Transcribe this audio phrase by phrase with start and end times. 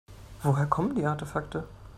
[0.41, 1.67] Woher kommen die Artefakte?